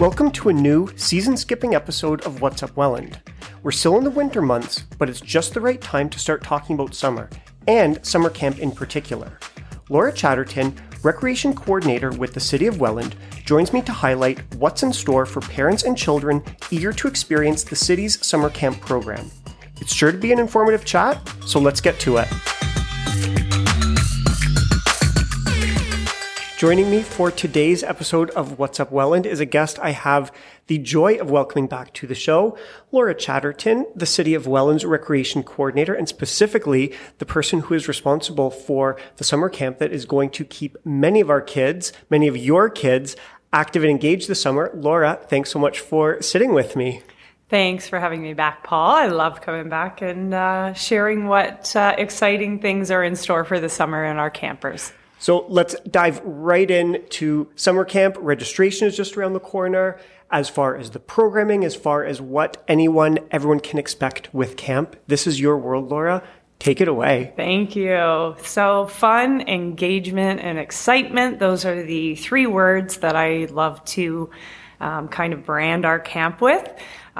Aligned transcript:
Welcome 0.00 0.30
to 0.30 0.48
a 0.48 0.52
new 0.54 0.88
season 0.96 1.36
skipping 1.36 1.74
episode 1.74 2.22
of 2.22 2.40
What's 2.40 2.62
Up 2.62 2.74
Welland. 2.74 3.20
We're 3.62 3.70
still 3.70 3.98
in 3.98 4.04
the 4.04 4.08
winter 4.08 4.40
months, 4.40 4.84
but 4.96 5.10
it's 5.10 5.20
just 5.20 5.52
the 5.52 5.60
right 5.60 5.78
time 5.78 6.08
to 6.08 6.18
start 6.18 6.42
talking 6.42 6.72
about 6.72 6.94
summer, 6.94 7.28
and 7.68 8.02
summer 8.02 8.30
camp 8.30 8.60
in 8.60 8.70
particular. 8.70 9.38
Laura 9.90 10.10
Chatterton, 10.10 10.74
Recreation 11.02 11.54
Coordinator 11.54 12.12
with 12.12 12.32
the 12.32 12.40
City 12.40 12.66
of 12.66 12.80
Welland, 12.80 13.14
joins 13.44 13.74
me 13.74 13.82
to 13.82 13.92
highlight 13.92 14.40
what's 14.54 14.82
in 14.82 14.90
store 14.90 15.26
for 15.26 15.42
parents 15.42 15.82
and 15.82 15.98
children 15.98 16.42
eager 16.70 16.94
to 16.94 17.06
experience 17.06 17.62
the 17.62 17.76
city's 17.76 18.24
summer 18.24 18.48
camp 18.48 18.80
program. 18.80 19.30
It's 19.82 19.92
sure 19.92 20.12
to 20.12 20.16
be 20.16 20.32
an 20.32 20.38
informative 20.38 20.86
chat, 20.86 21.20
so 21.44 21.60
let's 21.60 21.82
get 21.82 22.00
to 22.00 22.16
it. 22.16 23.39
Joining 26.60 26.90
me 26.90 27.00
for 27.00 27.30
today's 27.30 27.82
episode 27.82 28.28
of 28.32 28.58
What's 28.58 28.78
Up 28.78 28.92
Welland 28.92 29.24
is 29.24 29.40
a 29.40 29.46
guest 29.46 29.78
I 29.78 29.92
have 29.92 30.30
the 30.66 30.76
joy 30.76 31.14
of 31.14 31.30
welcoming 31.30 31.66
back 31.66 31.94
to 31.94 32.06
the 32.06 32.14
show, 32.14 32.54
Laura 32.92 33.14
Chatterton, 33.14 33.86
the 33.96 34.04
City 34.04 34.34
of 34.34 34.46
Welland's 34.46 34.84
Recreation 34.84 35.42
Coordinator, 35.42 35.94
and 35.94 36.06
specifically 36.06 36.94
the 37.16 37.24
person 37.24 37.60
who 37.60 37.72
is 37.72 37.88
responsible 37.88 38.50
for 38.50 38.98
the 39.16 39.24
summer 39.24 39.48
camp 39.48 39.78
that 39.78 39.90
is 39.90 40.04
going 40.04 40.28
to 40.32 40.44
keep 40.44 40.76
many 40.84 41.22
of 41.22 41.30
our 41.30 41.40
kids, 41.40 41.94
many 42.10 42.28
of 42.28 42.36
your 42.36 42.68
kids, 42.68 43.16
active 43.54 43.82
and 43.82 43.90
engaged 43.90 44.28
this 44.28 44.42
summer. 44.42 44.70
Laura, 44.74 45.18
thanks 45.28 45.48
so 45.48 45.58
much 45.58 45.80
for 45.80 46.20
sitting 46.20 46.52
with 46.52 46.76
me. 46.76 47.00
Thanks 47.48 47.88
for 47.88 47.98
having 47.98 48.20
me 48.20 48.34
back, 48.34 48.64
Paul. 48.64 48.90
I 48.90 49.06
love 49.06 49.40
coming 49.40 49.70
back 49.70 50.02
and 50.02 50.34
uh, 50.34 50.74
sharing 50.74 51.26
what 51.26 51.74
uh, 51.74 51.94
exciting 51.96 52.58
things 52.58 52.90
are 52.90 53.02
in 53.02 53.16
store 53.16 53.46
for 53.46 53.58
the 53.58 53.70
summer 53.70 54.04
in 54.04 54.18
our 54.18 54.28
campers. 54.28 54.92
So 55.20 55.44
let's 55.50 55.78
dive 55.80 56.22
right 56.24 56.68
into 56.68 57.48
summer 57.54 57.84
camp. 57.84 58.16
Registration 58.18 58.88
is 58.88 58.96
just 58.96 59.18
around 59.18 59.34
the 59.34 59.40
corner. 59.40 60.00
As 60.30 60.48
far 60.48 60.76
as 60.76 60.90
the 60.90 60.98
programming, 60.98 61.62
as 61.62 61.76
far 61.76 62.04
as 62.04 62.22
what 62.22 62.64
anyone, 62.66 63.18
everyone 63.30 63.60
can 63.60 63.78
expect 63.78 64.32
with 64.32 64.56
camp, 64.56 64.96
this 65.08 65.26
is 65.26 65.38
your 65.38 65.58
world, 65.58 65.90
Laura. 65.90 66.22
Take 66.58 66.80
it 66.80 66.88
away. 66.88 67.34
Thank 67.36 67.76
you. 67.76 68.34
So, 68.42 68.86
fun, 68.86 69.42
engagement, 69.42 70.40
and 70.40 70.58
excitement. 70.58 71.38
Those 71.38 71.66
are 71.66 71.82
the 71.82 72.14
three 72.14 72.46
words 72.46 72.98
that 72.98 73.14
I 73.14 73.46
love 73.46 73.84
to 73.86 74.30
um, 74.80 75.08
kind 75.08 75.34
of 75.34 75.44
brand 75.44 75.84
our 75.84 75.98
camp 75.98 76.40
with. 76.40 76.66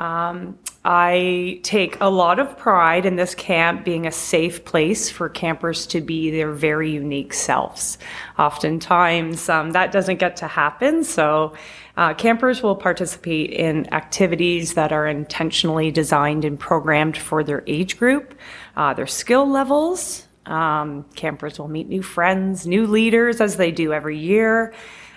Um, 0.00 0.58
I 0.82 1.60
take 1.62 1.98
a 2.00 2.08
lot 2.08 2.38
of 2.38 2.56
pride 2.56 3.04
in 3.04 3.16
this 3.16 3.34
camp 3.34 3.84
being 3.84 4.06
a 4.06 4.10
safe 4.10 4.64
place 4.64 5.10
for 5.10 5.28
campers 5.28 5.86
to 5.88 6.00
be 6.00 6.30
their 6.30 6.52
very 6.52 6.90
unique 6.90 7.34
selves. 7.34 7.98
Oftentimes, 8.38 9.50
um, 9.50 9.72
that 9.72 9.92
doesn't 9.92 10.16
get 10.16 10.36
to 10.36 10.46
happen. 10.46 11.04
So, 11.04 11.52
uh, 11.98 12.14
campers 12.14 12.62
will 12.62 12.76
participate 12.76 13.50
in 13.50 13.92
activities 13.92 14.72
that 14.72 14.90
are 14.90 15.06
intentionally 15.06 15.90
designed 15.90 16.46
and 16.46 16.58
programmed 16.58 17.18
for 17.18 17.44
their 17.44 17.62
age 17.66 17.98
group, 17.98 18.34
uh, 18.78 18.94
their 18.94 19.06
skill 19.06 19.46
levels. 19.46 20.26
Um, 20.46 21.04
campers 21.14 21.58
will 21.58 21.68
meet 21.68 21.90
new 21.90 22.02
friends, 22.02 22.66
new 22.66 22.86
leaders, 22.86 23.42
as 23.42 23.58
they 23.58 23.70
do 23.70 23.92
every 23.92 24.16
year. 24.16 24.72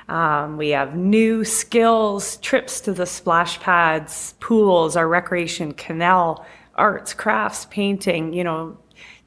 Um, 0.09 0.57
we 0.57 0.69
have 0.69 0.95
new 0.95 1.43
skills, 1.43 2.37
trips 2.37 2.81
to 2.81 2.93
the 2.93 3.05
splash 3.05 3.59
pads, 3.59 4.33
pools, 4.39 4.95
our 4.95 5.07
recreation 5.07 5.73
canal, 5.73 6.45
arts, 6.75 7.13
crafts, 7.13 7.65
painting, 7.69 8.33
you 8.33 8.43
know, 8.43 8.77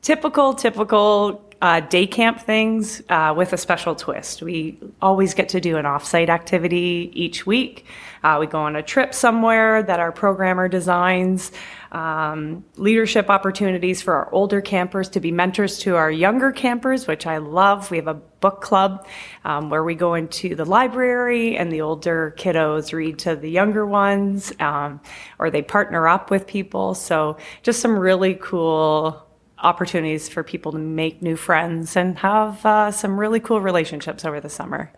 typical, 0.02 0.52
typical 0.52 1.45
uh, 1.66 1.80
day 1.80 2.06
camp 2.06 2.40
things 2.40 3.02
uh, 3.08 3.34
with 3.36 3.52
a 3.52 3.56
special 3.56 3.96
twist. 3.96 4.40
We 4.40 4.78
always 5.02 5.34
get 5.34 5.48
to 5.48 5.60
do 5.60 5.78
an 5.78 5.84
offsite 5.84 6.28
activity 6.28 7.10
each 7.12 7.44
week. 7.44 7.86
Uh, 8.22 8.36
we 8.38 8.46
go 8.46 8.60
on 8.60 8.76
a 8.76 8.84
trip 8.84 9.12
somewhere 9.12 9.82
that 9.82 9.98
our 9.98 10.12
programmer 10.12 10.68
designs. 10.68 11.50
Um, 11.90 12.64
leadership 12.76 13.30
opportunities 13.30 14.00
for 14.00 14.14
our 14.14 14.32
older 14.32 14.60
campers 14.60 15.08
to 15.10 15.20
be 15.20 15.32
mentors 15.32 15.78
to 15.80 15.96
our 15.96 16.10
younger 16.10 16.52
campers, 16.52 17.08
which 17.08 17.26
I 17.26 17.38
love. 17.38 17.90
We 17.90 17.96
have 17.96 18.06
a 18.06 18.14
book 18.14 18.60
club 18.60 19.04
um, 19.44 19.68
where 19.68 19.82
we 19.82 19.96
go 19.96 20.14
into 20.14 20.54
the 20.54 20.64
library 20.64 21.56
and 21.56 21.72
the 21.72 21.80
older 21.80 22.32
kiddos 22.38 22.92
read 22.92 23.18
to 23.20 23.34
the 23.34 23.50
younger 23.50 23.84
ones, 23.86 24.52
um, 24.60 25.00
or 25.40 25.50
they 25.50 25.62
partner 25.62 26.06
up 26.06 26.30
with 26.30 26.46
people. 26.46 26.94
So 26.94 27.38
just 27.64 27.80
some 27.80 27.98
really 27.98 28.34
cool 28.34 29.25
opportunities 29.66 30.28
for 30.28 30.44
people 30.44 30.70
to 30.70 30.78
make 30.78 31.20
new 31.20 31.36
friends 31.36 31.96
and 31.96 32.18
have 32.18 32.64
uh, 32.64 32.90
some 32.92 33.18
really 33.18 33.40
cool 33.40 33.60
relationships 33.60 34.24
over 34.24 34.40
the 34.40 34.48
summer. 34.48 34.92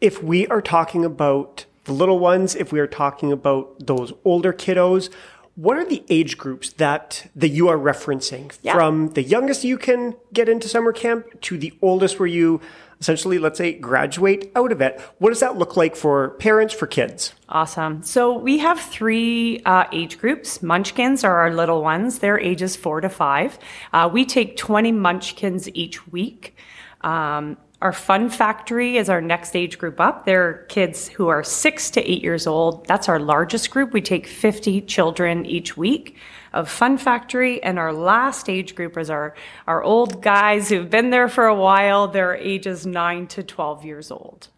If 0.00 0.22
we 0.22 0.46
are 0.46 0.62
talking 0.62 1.04
about 1.04 1.66
the 1.84 1.92
little 1.92 2.18
ones, 2.18 2.54
if 2.54 2.72
we 2.72 2.80
are 2.80 2.86
talking 2.86 3.30
about 3.30 3.86
those 3.86 4.14
older 4.24 4.54
kiddos, 4.54 5.12
what 5.54 5.76
are 5.76 5.84
the 5.84 6.02
age 6.08 6.38
groups 6.38 6.72
that 6.74 7.26
that 7.36 7.48
you 7.48 7.68
are 7.68 7.76
referencing 7.76 8.56
yeah. 8.62 8.72
from 8.72 9.10
the 9.10 9.22
youngest 9.22 9.64
you 9.64 9.76
can 9.76 10.16
get 10.32 10.48
into 10.48 10.66
summer 10.66 10.92
camp 10.92 11.38
to 11.42 11.58
the 11.58 11.72
oldest 11.82 12.18
where 12.18 12.26
you 12.26 12.60
essentially, 13.00 13.38
let's 13.38 13.58
say, 13.58 13.72
graduate 13.72 14.52
out 14.54 14.72
of 14.72 14.80
it. 14.80 15.00
What 15.18 15.30
does 15.30 15.40
that 15.40 15.56
look 15.56 15.76
like 15.76 15.96
for 15.96 16.30
parents, 16.30 16.74
for 16.74 16.86
kids? 16.86 17.34
Awesome. 17.48 18.02
So 18.02 18.36
we 18.36 18.58
have 18.58 18.78
three 18.78 19.60
uh, 19.64 19.84
age 19.92 20.18
groups. 20.18 20.62
Munchkins 20.62 21.24
are 21.24 21.38
our 21.38 21.52
little 21.52 21.82
ones. 21.82 22.18
They're 22.18 22.38
ages 22.38 22.76
four 22.76 23.00
to 23.00 23.08
five. 23.08 23.58
Uh, 23.92 24.08
we 24.12 24.24
take 24.24 24.56
20 24.56 24.92
munchkins 24.92 25.68
each 25.74 26.06
week. 26.08 26.54
Um, 27.00 27.56
our 27.80 27.92
Fun 27.94 28.28
Factory 28.28 28.98
is 28.98 29.08
our 29.08 29.22
next 29.22 29.56
age 29.56 29.78
group 29.78 30.00
up. 30.00 30.26
They're 30.26 30.66
kids 30.68 31.08
who 31.08 31.28
are 31.28 31.42
six 31.42 31.90
to 31.92 32.10
eight 32.10 32.22
years 32.22 32.46
old. 32.46 32.86
That's 32.86 33.08
our 33.08 33.18
largest 33.18 33.70
group. 33.70 33.94
We 33.94 34.02
take 34.02 34.26
50 34.26 34.82
children 34.82 35.46
each 35.46 35.78
week 35.78 36.18
of 36.52 36.70
Fun 36.70 36.98
Factory. 36.98 37.62
And 37.62 37.78
our 37.78 37.92
last 37.92 38.48
age 38.48 38.74
group 38.74 38.96
is 38.96 39.10
our, 39.10 39.34
our 39.66 39.82
old 39.82 40.22
guys 40.22 40.68
who've 40.68 40.88
been 40.88 41.10
there 41.10 41.28
for 41.28 41.46
a 41.46 41.54
while. 41.54 42.08
They're 42.08 42.36
ages 42.36 42.86
nine 42.86 43.26
to 43.28 43.42
12 43.42 43.84
years 43.84 44.10
old. 44.10 44.48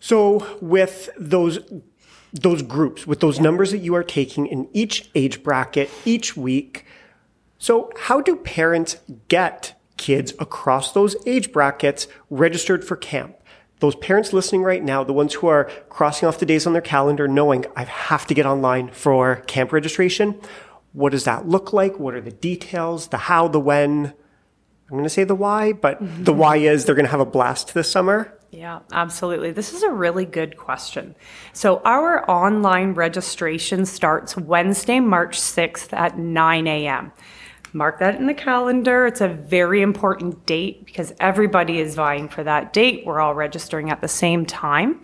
So 0.00 0.58
with 0.60 1.08
those 1.18 1.60
those 2.32 2.62
groups, 2.62 3.06
with 3.06 3.20
those 3.20 3.36
yeah. 3.36 3.44
numbers 3.44 3.70
that 3.70 3.78
you 3.78 3.94
are 3.94 4.02
taking 4.02 4.48
in 4.48 4.68
each 4.72 5.08
age 5.14 5.44
bracket 5.44 5.88
each 6.04 6.36
week, 6.36 6.84
so 7.58 7.92
how 7.96 8.20
do 8.20 8.34
parents 8.34 8.96
get 9.28 9.80
kids 9.96 10.34
across 10.38 10.92
those 10.92 11.16
age 11.26 11.52
brackets 11.52 12.06
registered 12.30 12.84
for 12.84 12.96
camp. 12.96 13.36
Those 13.80 13.96
parents 13.96 14.32
listening 14.32 14.62
right 14.62 14.82
now, 14.82 15.04
the 15.04 15.12
ones 15.12 15.34
who 15.34 15.46
are 15.46 15.70
crossing 15.88 16.28
off 16.28 16.38
the 16.38 16.46
days 16.46 16.66
on 16.66 16.72
their 16.72 16.82
calendar, 16.82 17.28
knowing 17.28 17.66
I 17.76 17.84
have 17.84 18.26
to 18.28 18.34
get 18.34 18.46
online 18.46 18.90
for 18.90 19.36
camp 19.46 19.72
registration. 19.72 20.40
What 20.94 21.12
does 21.12 21.24
that 21.24 21.46
look 21.46 21.72
like? 21.72 21.98
What 21.98 22.14
are 22.14 22.20
the 22.20 22.32
details? 22.32 23.08
The 23.08 23.18
how, 23.18 23.48
the 23.48 23.60
when? 23.60 24.14
I'm 24.86 24.90
going 24.90 25.02
to 25.02 25.10
say 25.10 25.24
the 25.24 25.34
why, 25.34 25.72
but 25.72 26.02
mm-hmm. 26.02 26.24
the 26.24 26.32
why 26.32 26.56
is 26.56 26.84
they're 26.84 26.94
going 26.94 27.06
to 27.06 27.10
have 27.10 27.20
a 27.20 27.26
blast 27.26 27.74
this 27.74 27.90
summer. 27.90 28.38
Yeah, 28.52 28.80
absolutely. 28.92 29.50
This 29.50 29.72
is 29.72 29.82
a 29.82 29.90
really 29.90 30.24
good 30.24 30.56
question. 30.56 31.16
So, 31.52 31.82
our 31.84 32.28
online 32.30 32.94
registration 32.94 33.84
starts 33.84 34.36
Wednesday, 34.36 35.00
March 35.00 35.40
6th 35.40 35.92
at 35.92 36.16
9 36.16 36.66
a.m. 36.68 37.12
Mark 37.72 37.98
that 37.98 38.14
in 38.14 38.26
the 38.26 38.34
calendar. 38.34 39.08
It's 39.08 39.20
a 39.20 39.26
very 39.26 39.82
important 39.82 40.46
date 40.46 40.86
because 40.86 41.12
everybody 41.18 41.80
is 41.80 41.96
vying 41.96 42.28
for 42.28 42.44
that 42.44 42.72
date. 42.72 43.04
We're 43.04 43.20
all 43.20 43.34
registering 43.34 43.90
at 43.90 44.00
the 44.00 44.06
same 44.06 44.46
time. 44.46 45.00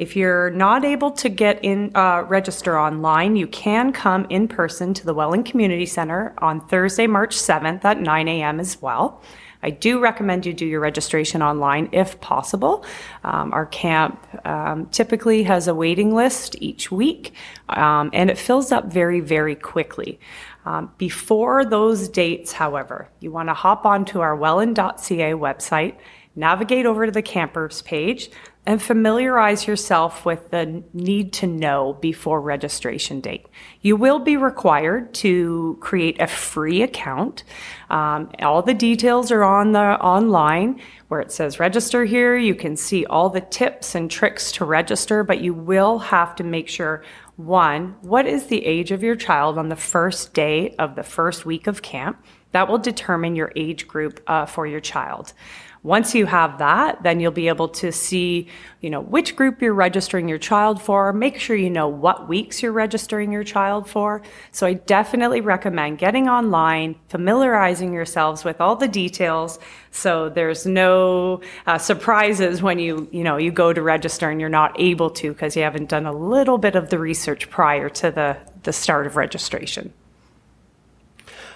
If 0.00 0.16
you're 0.16 0.48
not 0.48 0.82
able 0.82 1.10
to 1.10 1.28
get 1.28 1.62
in 1.62 1.94
uh, 1.94 2.22
register 2.26 2.78
online, 2.78 3.36
you 3.36 3.46
can 3.46 3.92
come 3.92 4.26
in 4.30 4.48
person 4.48 4.94
to 4.94 5.04
the 5.04 5.12
Welland 5.12 5.44
Community 5.44 5.84
Center 5.84 6.32
on 6.38 6.66
Thursday, 6.68 7.06
March 7.06 7.36
7th 7.36 7.84
at 7.84 8.00
9 8.00 8.28
a.m. 8.28 8.60
as 8.60 8.80
well. 8.80 9.22
I 9.62 9.68
do 9.68 10.00
recommend 10.00 10.46
you 10.46 10.54
do 10.54 10.64
your 10.64 10.80
registration 10.80 11.42
online 11.42 11.90
if 11.92 12.18
possible. 12.22 12.82
Um, 13.24 13.52
our 13.52 13.66
camp 13.66 14.26
um, 14.46 14.86
typically 14.86 15.42
has 15.42 15.68
a 15.68 15.74
waiting 15.74 16.14
list 16.14 16.56
each 16.60 16.90
week, 16.90 17.34
um, 17.68 18.08
and 18.14 18.30
it 18.30 18.38
fills 18.38 18.72
up 18.72 18.86
very, 18.86 19.20
very 19.20 19.54
quickly. 19.54 20.18
Um, 20.64 20.94
before 20.96 21.66
those 21.66 22.08
dates, 22.08 22.52
however, 22.52 23.10
you 23.20 23.30
want 23.30 23.50
to 23.50 23.54
hop 23.54 23.84
onto 23.84 24.20
our 24.20 24.34
welland.ca 24.34 25.32
website, 25.32 25.96
navigate 26.34 26.86
over 26.86 27.04
to 27.04 27.12
the 27.12 27.20
campers 27.20 27.82
page, 27.82 28.30
and 28.66 28.80
familiarize 28.80 29.66
yourself 29.66 30.26
with 30.26 30.50
the 30.50 30.84
need 30.92 31.32
to 31.32 31.46
know 31.46 31.94
before 32.00 32.40
registration 32.40 33.20
date. 33.20 33.46
You 33.80 33.96
will 33.96 34.18
be 34.18 34.36
required 34.36 35.14
to 35.14 35.78
create 35.80 36.20
a 36.20 36.26
free 36.26 36.82
account. 36.82 37.42
Um, 37.88 38.30
all 38.40 38.60
the 38.60 38.74
details 38.74 39.32
are 39.32 39.42
on 39.42 39.72
the 39.72 39.80
online 39.80 40.80
where 41.08 41.20
it 41.20 41.32
says 41.32 41.58
register 41.58 42.04
here. 42.04 42.36
You 42.36 42.54
can 42.54 42.76
see 42.76 43.06
all 43.06 43.30
the 43.30 43.40
tips 43.40 43.94
and 43.94 44.10
tricks 44.10 44.52
to 44.52 44.64
register, 44.64 45.24
but 45.24 45.40
you 45.40 45.54
will 45.54 45.98
have 45.98 46.36
to 46.36 46.44
make 46.44 46.68
sure 46.68 47.02
one, 47.36 47.96
what 48.02 48.26
is 48.26 48.46
the 48.46 48.66
age 48.66 48.90
of 48.90 49.02
your 49.02 49.16
child 49.16 49.56
on 49.56 49.70
the 49.70 49.76
first 49.76 50.34
day 50.34 50.74
of 50.78 50.94
the 50.94 51.02
first 51.02 51.46
week 51.46 51.66
of 51.66 51.80
camp? 51.80 52.22
That 52.52 52.68
will 52.68 52.78
determine 52.78 53.36
your 53.36 53.52
age 53.56 53.88
group 53.88 54.20
uh, 54.26 54.44
for 54.44 54.66
your 54.66 54.80
child. 54.80 55.32
Once 55.82 56.14
you 56.14 56.26
have 56.26 56.58
that, 56.58 57.02
then 57.02 57.20
you'll 57.20 57.32
be 57.32 57.48
able 57.48 57.68
to 57.68 57.90
see, 57.90 58.46
you 58.82 58.90
know, 58.90 59.00
which 59.00 59.34
group 59.34 59.62
you're 59.62 59.72
registering 59.72 60.28
your 60.28 60.36
child 60.36 60.80
for. 60.80 61.10
Make 61.10 61.38
sure 61.38 61.56
you 61.56 61.70
know 61.70 61.88
what 61.88 62.28
weeks 62.28 62.62
you're 62.62 62.70
registering 62.72 63.32
your 63.32 63.44
child 63.44 63.88
for. 63.88 64.20
So 64.52 64.66
I 64.66 64.74
definitely 64.74 65.40
recommend 65.40 65.96
getting 65.96 66.28
online, 66.28 66.96
familiarizing 67.08 67.94
yourselves 67.94 68.44
with 68.44 68.60
all 68.60 68.76
the 68.76 68.88
details, 68.88 69.58
so 69.90 70.28
there's 70.28 70.66
no 70.66 71.40
uh, 71.66 71.78
surprises 71.78 72.60
when 72.60 72.78
you 72.78 73.08
you 73.10 73.24
know 73.24 73.38
you 73.38 73.50
go 73.50 73.72
to 73.72 73.82
register 73.82 74.28
and 74.28 74.38
you're 74.38 74.50
not 74.50 74.78
able 74.78 75.10
to 75.10 75.32
because 75.32 75.56
you 75.56 75.62
haven't 75.62 75.88
done 75.88 76.04
a 76.04 76.12
little 76.12 76.58
bit 76.58 76.76
of 76.76 76.90
the 76.90 76.98
research 76.98 77.48
prior 77.48 77.88
to 77.88 78.10
the 78.10 78.36
the 78.64 78.72
start 78.72 79.06
of 79.06 79.16
registration. 79.16 79.92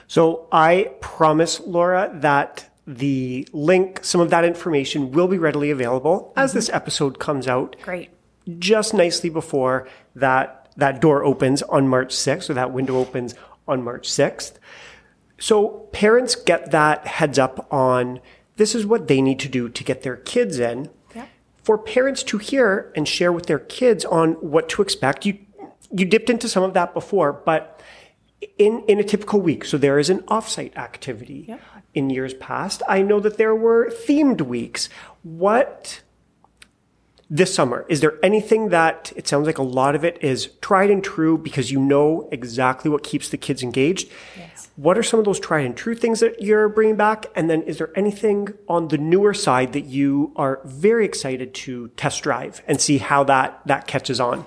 So 0.07 0.49
I 0.51 0.93
promise, 1.01 1.61
Laura, 1.61 2.11
that 2.15 2.71
the 2.87 3.49
link, 3.53 4.01
some 4.03 4.21
of 4.21 4.31
that 4.31 4.45
information 4.45 5.13
will 5.13 5.29
be 5.29 5.39
readily 5.39 5.71
available 5.71 6.33
as 6.37 6.51
mm-hmm. 6.51 6.59
this 6.59 6.69
episode 6.71 7.19
comes 7.19 7.49
out. 7.49 7.77
Great. 7.83 8.11
Just 8.59 8.93
nicely 8.93 9.31
before 9.31 9.89
that 10.15 10.61
that 10.77 11.01
door 11.01 11.25
opens 11.25 11.63
on 11.63 11.89
March 11.89 12.13
6th, 12.15 12.51
or 12.51 12.55
that 12.55 12.73
window 12.73 12.97
opens 12.97 13.35
on 13.69 13.83
March 13.83 14.09
6th. 14.09 14.55
So 15.39 15.89
parents 15.93 16.35
get 16.35 16.73
that 16.73 17.07
heads 17.07 17.39
up 17.39 17.73
on 17.73 18.21
this 18.57 18.75
is 18.75 18.85
what 18.85 19.09
they 19.09 19.23
need 19.23 19.39
to 19.41 19.49
do 19.49 19.69
to 19.69 19.85
get 19.85 20.03
their 20.03 20.17
kids 20.17 20.59
in. 20.59 20.91
Yeah. 21.15 21.27
For 21.63 21.79
parents 21.79 22.23
to 22.25 22.39
hear 22.39 22.93
and 22.97 23.09
share 23.09 23.33
with 23.33 23.47
their 23.47 23.59
kids 23.61 24.05
on 24.05 24.33
what 24.35 24.69
to 24.71 24.83
expect, 24.83 25.25
you 25.25 25.39
you 25.91 26.05
dipped 26.05 26.29
into 26.29 26.49
some 26.49 26.65
of 26.65 26.75
that 26.75 26.93
before, 26.93 27.33
but 27.33 27.81
in 28.59 28.85
in 28.89 28.99
a 28.99 29.05
typical 29.05 29.41
week, 29.41 29.65
so 29.65 29.79
there 29.79 29.99
is 29.99 30.11
an 30.11 30.19
offsite 30.23 30.77
activity. 30.77 31.47
Yeah 31.49 31.59
in 31.95 32.11
years 32.11 32.35
past. 32.35 32.83
I 32.89 33.03
know 33.03 33.21
that 33.21 33.39
there 33.39 33.55
were 33.55 33.91
themed 33.91 34.43
weeks. 34.43 34.89
What 35.23 36.03
this 37.31 37.55
summer, 37.55 37.87
is 37.89 38.01
there 38.01 38.19
anything 38.23 38.69
that 38.69 39.13
it 39.17 39.27
sounds 39.27 39.47
like 39.47 39.59
a 39.59 39.63
lot 39.63 39.95
of 39.95 40.05
it 40.05 40.23
is 40.23 40.51
tried 40.61 40.91
and 40.91 41.03
true 41.03 41.39
because 41.39 41.71
you 41.71 41.81
know 41.81 42.29
exactly 42.31 42.91
what 42.91 43.03
keeps 43.03 43.29
the 43.31 43.37
kids 43.37 43.63
engaged? 43.63 44.11
Yes. 44.37 44.69
What 44.77 44.99
are 44.99 45.03
some 45.03 45.19
of 45.19 45.25
those 45.25 45.41
tried 45.41 45.65
and 45.65 45.77
true 45.77 45.95
things 45.95 46.21
that 46.21 46.43
you're 46.43 46.69
bringing 46.69 46.97
back? 46.97 47.27
And 47.35 47.49
then 47.49 47.63
is 47.63 47.79
there 47.79 47.91
anything 47.97 48.49
on 48.69 48.89
the 48.89 48.99
newer 48.99 49.33
side 49.33 49.73
that 49.73 49.85
you 49.85 50.33
are 50.37 50.61
very 50.65 51.05
excited 51.05 51.55
to 51.55 51.89
test 51.97 52.23
drive 52.23 52.63
and 52.67 52.81
see 52.81 52.99
how 52.99 53.25
that, 53.25 53.61
that 53.67 53.87
catches 53.87 54.21
on? 54.21 54.45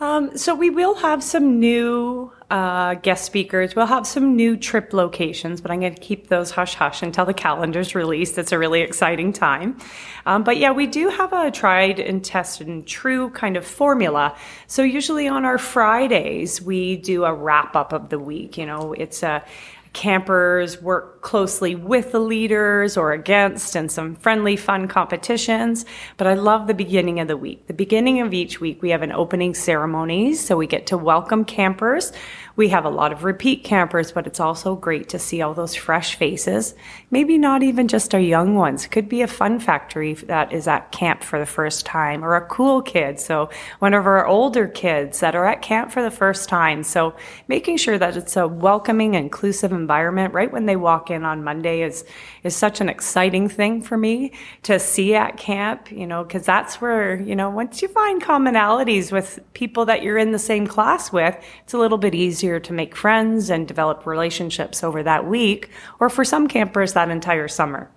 Um, 0.00 0.36
so 0.36 0.54
we 0.54 0.70
will 0.70 0.96
have 0.96 1.24
some 1.24 1.58
new 1.58 2.32
uh, 2.50 2.94
guest 2.94 3.26
speakers. 3.26 3.76
We'll 3.76 3.86
have 3.86 4.06
some 4.06 4.34
new 4.34 4.56
trip 4.56 4.92
locations, 4.92 5.60
but 5.60 5.70
I'm 5.70 5.80
going 5.80 5.94
to 5.94 6.00
keep 6.00 6.28
those 6.28 6.50
hush 6.50 6.74
hush 6.74 7.02
until 7.02 7.26
the 7.26 7.34
calendar's 7.34 7.94
released. 7.94 8.38
It's 8.38 8.52
a 8.52 8.58
really 8.58 8.80
exciting 8.80 9.34
time. 9.34 9.78
Um, 10.24 10.44
but 10.44 10.56
yeah, 10.56 10.72
we 10.72 10.86
do 10.86 11.08
have 11.10 11.32
a 11.32 11.50
tried 11.50 12.00
and 12.00 12.24
tested 12.24 12.66
and 12.66 12.86
true 12.86 13.30
kind 13.30 13.56
of 13.56 13.66
formula. 13.66 14.34
So 14.66 14.82
usually 14.82 15.28
on 15.28 15.44
our 15.44 15.58
Fridays, 15.58 16.62
we 16.62 16.96
do 16.96 17.24
a 17.24 17.34
wrap 17.34 17.76
up 17.76 17.92
of 17.92 18.08
the 18.08 18.18
week. 18.18 18.56
You 18.56 18.64
know, 18.64 18.94
it's 18.94 19.22
a 19.22 19.44
campers 19.92 20.80
work 20.80 21.22
closely 21.22 21.74
with 21.74 22.12
the 22.12 22.20
leaders 22.20 22.96
or 22.96 23.12
against 23.12 23.74
and 23.74 23.90
some 23.90 24.14
friendly 24.14 24.56
fun 24.56 24.88
competitions. 24.88 25.84
But 26.16 26.26
i 26.26 26.34
love 26.34 26.66
the 26.66 26.74
beginning 26.74 27.20
of 27.20 27.28
the 27.28 27.36
week. 27.36 27.66
The 27.66 27.74
beginning 27.74 28.20
of 28.20 28.32
each 28.32 28.60
week 28.60 28.82
we 28.82 28.90
have 28.90 29.02
an 29.02 29.12
opening 29.12 29.54
ceremony 29.54 30.34
so 30.34 30.56
we 30.56 30.66
get 30.66 30.86
to 30.88 30.98
welcome 30.98 31.44
campers 31.44 32.12
we 32.58 32.70
have 32.70 32.84
a 32.84 32.90
lot 32.90 33.12
of 33.12 33.22
repeat 33.22 33.62
campers, 33.62 34.10
but 34.10 34.26
it's 34.26 34.40
also 34.40 34.74
great 34.74 35.08
to 35.08 35.16
see 35.16 35.40
all 35.40 35.54
those 35.54 35.76
fresh 35.76 36.16
faces. 36.16 36.74
Maybe 37.08 37.38
not 37.38 37.62
even 37.62 37.86
just 37.86 38.12
our 38.16 38.20
young 38.20 38.56
ones. 38.56 38.84
It 38.84 38.88
could 38.88 39.08
be 39.08 39.22
a 39.22 39.28
fun 39.28 39.60
factory 39.60 40.14
that 40.14 40.52
is 40.52 40.66
at 40.66 40.90
camp 40.90 41.22
for 41.22 41.38
the 41.38 41.46
first 41.46 41.86
time 41.86 42.24
or 42.24 42.34
a 42.34 42.44
cool 42.46 42.82
kid. 42.82 43.20
So 43.20 43.48
one 43.78 43.94
of 43.94 44.08
our 44.08 44.26
older 44.26 44.66
kids 44.66 45.20
that 45.20 45.36
are 45.36 45.46
at 45.46 45.62
camp 45.62 45.92
for 45.92 46.02
the 46.02 46.10
first 46.10 46.48
time. 46.48 46.82
So 46.82 47.14
making 47.46 47.76
sure 47.76 47.96
that 47.96 48.16
it's 48.16 48.36
a 48.36 48.48
welcoming, 48.48 49.14
inclusive 49.14 49.70
environment 49.70 50.34
right 50.34 50.52
when 50.52 50.66
they 50.66 50.74
walk 50.74 51.12
in 51.12 51.24
on 51.24 51.44
Monday 51.44 51.82
is, 51.82 52.04
is 52.42 52.56
such 52.56 52.80
an 52.80 52.88
exciting 52.88 53.48
thing 53.48 53.82
for 53.82 53.96
me 53.96 54.32
to 54.64 54.80
see 54.80 55.14
at 55.14 55.36
camp, 55.36 55.92
you 55.92 56.08
know, 56.08 56.24
because 56.24 56.44
that's 56.44 56.80
where, 56.80 57.20
you 57.20 57.36
know, 57.36 57.50
once 57.50 57.82
you 57.82 57.86
find 57.86 58.20
commonalities 58.20 59.12
with 59.12 59.38
people 59.52 59.84
that 59.84 60.02
you're 60.02 60.18
in 60.18 60.32
the 60.32 60.40
same 60.40 60.66
class 60.66 61.12
with, 61.12 61.36
it's 61.62 61.72
a 61.72 61.78
little 61.78 61.98
bit 61.98 62.16
easier 62.16 62.47
easier 62.48 62.58
to 62.58 62.72
make 62.72 62.96
friends 62.96 63.50
and 63.50 63.68
develop 63.68 64.06
relationships 64.06 64.82
over 64.82 65.02
that 65.02 65.26
week, 65.26 65.68
or 66.00 66.08
for 66.08 66.24
some 66.24 66.48
campers, 66.48 66.94
that 66.94 67.10
entire 67.10 67.46
summer. 67.46 67.90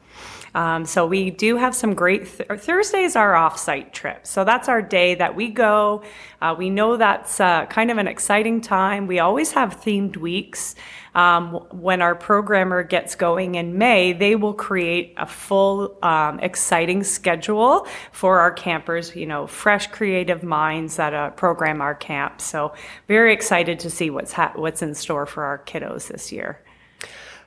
Um, 0.54 0.86
so 0.86 1.06
we 1.08 1.32
do 1.32 1.58
have 1.58 1.74
some 1.74 1.94
great 1.94 2.28
th- 2.28 2.60
Thursdays 2.60 3.16
are 3.16 3.36
off-site 3.36 3.94
trips. 3.94 4.30
So 4.30 4.44
that's 4.44 4.68
our 4.68 4.82
day 4.82 5.16
that 5.16 5.36
we 5.36 5.50
go. 5.50 6.04
Uh, 6.42 6.56
we 6.58 6.70
know 6.70 6.98
that's 6.98 7.40
uh, 7.40 7.66
kind 7.68 7.90
of 7.90 7.98
an 7.98 8.08
exciting 8.08 8.62
time. 8.62 9.08
We 9.08 9.20
always 9.20 9.54
have 9.54 9.80
themed 9.82 10.18
weeks. 10.18 10.76
Um, 11.14 11.56
when 11.72 12.02
our 12.02 12.16
programmer 12.16 12.84
gets 12.84 13.16
going 13.16 13.56
in 13.56 13.78
May, 13.78 14.14
they 14.14 14.36
will 14.36 14.54
create 14.54 15.14
a 15.18 15.26
full, 15.26 15.98
um, 16.02 16.40
exciting 16.40 17.04
schedule 17.04 17.86
for 18.14 18.40
our 18.40 18.52
campers. 18.52 19.14
You 19.14 19.26
know, 19.26 19.46
fresh, 19.46 19.88
creative 19.88 20.42
minds 20.42 20.96
that 20.96 21.14
uh, 21.14 21.32
program 21.32 21.82
our 21.82 21.96
camp. 21.96 22.40
So 22.40 22.74
very 23.10 23.34
excited 23.34 23.80
to 23.82 23.90
see 23.90 24.10
what's 24.10 24.32
ha- 24.32 24.54
what's 24.56 24.82
in 24.82 24.96
store 24.96 25.26
for 25.26 25.44
our 25.44 25.60
kiddos 25.60 26.08
this 26.08 26.32
year. 26.32 26.62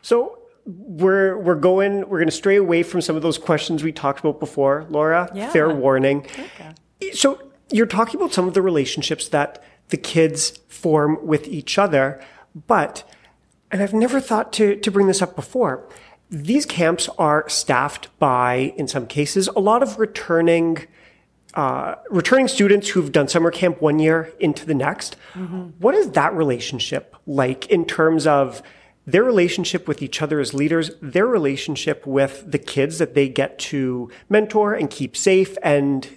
So 0.03 0.39
we're 0.67 1.39
we're 1.39 1.55
going 1.55 2.09
we're 2.09 2.19
going 2.19 2.29
to 2.29 2.33
stray 2.33 2.57
away 2.57 2.83
from 2.83 3.01
some 3.01 3.17
of 3.17 3.23
those 3.23 3.39
questions 3.39 3.83
we 3.83 3.93
talked 3.93 4.21
about 4.21 4.41
before, 4.41 4.87
Laura. 4.89 5.31
Yeah. 5.35 5.51
Fair 5.51 5.69
warning. 5.75 6.27
Okay. 6.39 7.13
So 7.13 7.39
you're 7.71 7.87
talking 7.87 8.21
about 8.21 8.33
some 8.33 8.49
of 8.49 8.55
the 8.55 8.63
relationships 8.63 9.29
that 9.29 9.63
the 9.89 9.97
kids 9.97 10.59
form 10.69 11.19
with 11.27 11.47
each 11.47 11.79
other, 11.79 12.23
but 12.67 13.09
and 13.71 13.83
I've 13.83 13.95
never 13.95 14.21
thought 14.21 14.53
to 14.55 14.77
to 14.77 14.91
bring 14.91 15.07
this 15.07 15.21
up 15.21 15.37
before. 15.37 15.87
These 16.31 16.67
camps 16.67 17.09
are 17.19 17.49
staffed 17.49 18.09
by, 18.19 18.75
in 18.77 18.89
some 18.89 19.07
cases, 19.07 19.47
a 19.49 19.61
lot 19.61 19.83
of 19.83 19.99
returning 19.99 20.87
uh, 21.55 21.95
returning 22.11 22.49
students 22.49 22.89
who've 22.89 23.13
done 23.13 23.29
summer 23.29 23.51
camp 23.51 23.81
one 23.81 23.99
year 23.99 24.33
into 24.41 24.67
the 24.67 24.75
next. 24.75 25.17
Mm-hmm. 25.35 25.63
What 25.79 25.95
is 25.95 26.11
that 26.13 26.35
relationship 26.35 27.15
like 27.27 27.67
in 27.67 27.85
terms 27.85 28.27
of 28.27 28.63
their 29.07 29.25
relationship 29.25 29.87
with 29.87 30.03
each 30.03 30.23
other 30.23 30.41
as 30.41 30.55
leaders, 30.55 30.91
their 31.01 31.27
relationship 31.27 32.07
with 32.07 32.51
the 32.51 32.59
kids 32.59 32.99
that 32.99 33.15
they 33.15 33.29
get 33.29 33.59
to 33.59 34.11
mentor 34.29 34.75
and 34.75 34.91
keep 34.91 35.17
safe 35.17 35.57
and 35.63 36.09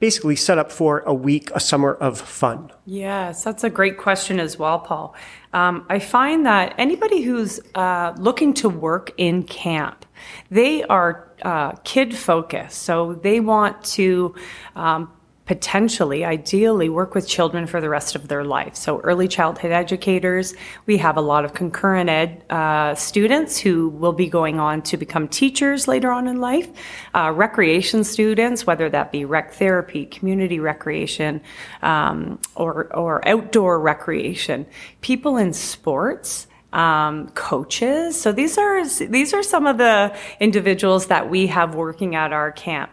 basically 0.00 0.36
set 0.36 0.58
up 0.58 0.70
for 0.70 1.00
a 1.00 1.14
week, 1.14 1.50
a 1.54 1.60
summer 1.60 1.94
of 1.94 2.20
fun? 2.20 2.70
Yes, 2.86 3.42
that's 3.42 3.64
a 3.64 3.70
great 3.70 3.98
question 3.98 4.38
as 4.38 4.58
well, 4.58 4.78
Paul. 4.78 5.14
Um, 5.52 5.86
I 5.88 5.98
find 5.98 6.46
that 6.46 6.74
anybody 6.78 7.22
who's 7.22 7.60
uh, 7.74 8.14
looking 8.16 8.54
to 8.54 8.68
work 8.68 9.12
in 9.16 9.42
camp, 9.42 10.04
they 10.50 10.84
are 10.84 11.32
uh, 11.42 11.72
kid 11.84 12.16
focused. 12.16 12.82
So 12.82 13.14
they 13.14 13.40
want 13.40 13.82
to 13.84 14.34
um, 14.76 15.12
potentially, 15.48 16.26
ideally, 16.26 16.90
work 16.90 17.14
with 17.14 17.26
children 17.26 17.66
for 17.66 17.80
the 17.80 17.88
rest 17.88 18.14
of 18.14 18.28
their 18.28 18.44
life. 18.44 18.76
So, 18.76 19.00
early 19.00 19.26
childhood 19.26 19.72
educators, 19.72 20.54
we 20.84 20.98
have 20.98 21.16
a 21.16 21.22
lot 21.22 21.46
of 21.46 21.54
concurrent 21.54 22.10
ed 22.10 22.44
uh, 22.50 22.94
students 22.94 23.58
who 23.58 23.88
will 23.88 24.12
be 24.12 24.28
going 24.28 24.60
on 24.60 24.82
to 24.82 24.98
become 24.98 25.26
teachers 25.26 25.88
later 25.88 26.12
on 26.12 26.28
in 26.28 26.36
life, 26.36 26.68
uh, 27.14 27.32
recreation 27.34 28.04
students, 28.04 28.66
whether 28.66 28.90
that 28.90 29.10
be 29.10 29.24
rec 29.24 29.54
therapy, 29.54 30.04
community 30.04 30.60
recreation, 30.60 31.40
um, 31.80 32.38
or, 32.54 32.94
or 32.94 33.26
outdoor 33.26 33.80
recreation, 33.80 34.66
people 35.00 35.38
in 35.38 35.54
sports 35.54 36.46
um, 36.74 37.30
coaches. 37.30 38.20
So 38.20 38.32
these 38.32 38.58
are 38.58 38.86
these 38.86 39.32
are 39.32 39.42
some 39.42 39.66
of 39.66 39.78
the 39.78 40.14
individuals 40.40 41.06
that 41.06 41.30
we 41.30 41.46
have 41.46 41.74
working 41.74 42.14
at 42.14 42.34
our 42.34 42.52
camp. 42.52 42.90